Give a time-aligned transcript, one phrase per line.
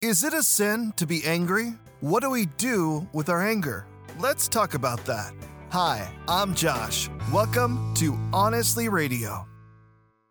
[0.00, 1.74] Is it a sin to be angry?
[1.98, 3.84] What do we do with our anger?
[4.20, 5.34] Let's talk about that.
[5.70, 7.10] Hi, I'm Josh.
[7.32, 9.48] Welcome to Honestly Radio.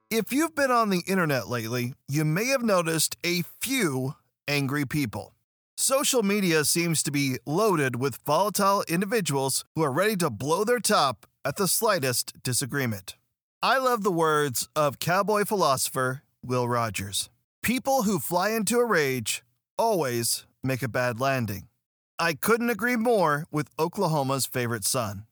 [0.09, 4.15] If you've been on the internet lately, you may have noticed a few
[4.47, 5.33] angry people.
[5.75, 10.79] Social media seems to be loaded with volatile individuals who are ready to blow their
[10.79, 13.17] top at the slightest disagreement.
[13.61, 17.29] I love the words of cowboy philosopher Will Rogers
[17.63, 19.43] People who fly into a rage
[19.77, 21.67] always make a bad landing.
[22.19, 25.25] I couldn't agree more with Oklahoma's favorite son.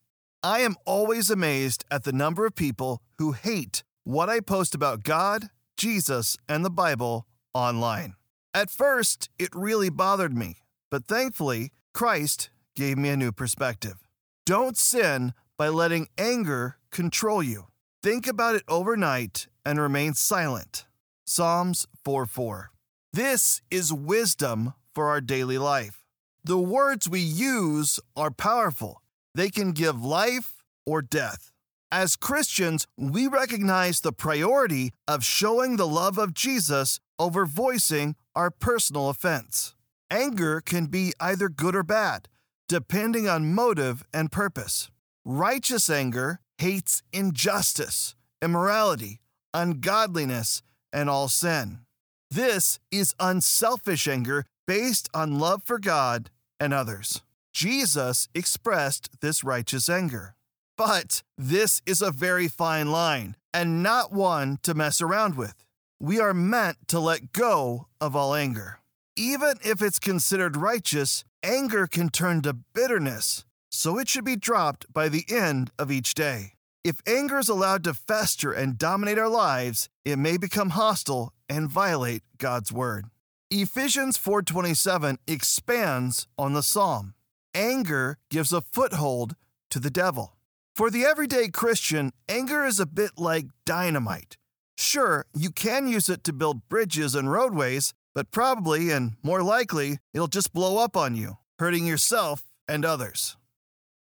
[0.43, 5.03] I am always amazed at the number of people who hate what I post about
[5.03, 8.13] God, Jesus, and the Bible online.
[8.53, 10.57] At first, it really bothered me,
[10.91, 14.07] but thankfully, Christ gave me a new perspective.
[14.45, 17.67] Don't sin by letting anger control you.
[18.03, 20.85] Think about it overnight and remain silent.
[21.25, 22.71] Psalms 4 4.
[23.15, 26.03] This is wisdom for our daily life.
[26.43, 29.01] The words we use are powerful,
[29.33, 31.53] they can give life or death.
[31.89, 38.51] As Christians, we recognize the priority of showing the love of Jesus over voicing our
[38.51, 39.75] personal offense.
[40.11, 42.27] Anger can be either good or bad,
[42.67, 44.91] depending on motive and purpose.
[45.23, 49.21] Righteous anger hates injustice, immorality,
[49.53, 51.84] ungodliness, and all sin.
[52.31, 57.21] This is unselfish anger based on love for God and others.
[57.53, 60.35] Jesus expressed this righteous anger.
[60.77, 65.63] But this is a very fine line and not one to mess around with.
[65.99, 68.79] We are meant to let go of all anger.
[69.15, 74.91] Even if it's considered righteous, anger can turn to bitterness, so it should be dropped
[74.91, 76.54] by the end of each day.
[76.85, 81.67] If anger is allowed to fester and dominate our lives, it may become hostile and
[81.67, 83.05] violate God's word.
[83.49, 87.15] Ephesians 4:27 expands on the psalm.
[87.55, 89.35] Anger gives a foothold
[89.71, 90.37] to the devil.
[90.75, 94.37] For the everyday Christian, anger is a bit like dynamite.
[94.77, 99.97] Sure, you can use it to build bridges and roadways, but probably and more likely,
[100.13, 103.37] it'll just blow up on you, hurting yourself and others.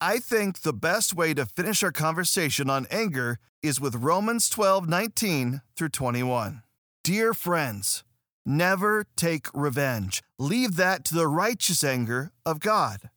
[0.01, 5.63] I think the best way to finish our conversation on anger is with Romans 12:19
[5.75, 6.63] through 21.
[7.03, 8.05] Dear friends,
[8.45, 10.23] never take revenge.
[10.39, 13.09] Leave that to the righteous anger of God.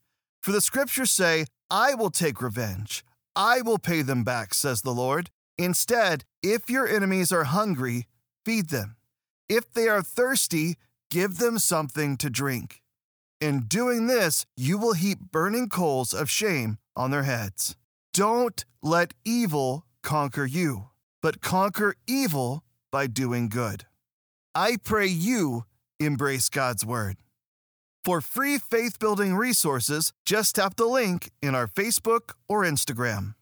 [0.41, 3.03] For the scriptures say, I will take revenge.
[3.35, 5.29] I will pay them back, says the Lord.
[5.57, 8.07] Instead, if your enemies are hungry,
[8.46, 8.96] feed them.
[9.50, 10.78] If they are thirsty,
[11.11, 12.81] give them something to drink.
[13.42, 17.78] In doing this, you will heap burning coals of shame on their heads.
[18.14, 20.88] Don't let evil conquer you,
[21.22, 23.86] but conquer evil by doing good.
[24.54, 25.64] I pray you
[26.00, 27.16] embrace God's Word.
[28.04, 33.36] For free faith building resources, just tap the link in our Facebook or Instagram.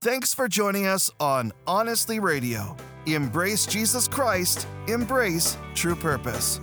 [0.00, 2.76] Thanks for joining us on Honestly Radio.
[3.06, 6.60] Embrace Jesus Christ, embrace true purpose.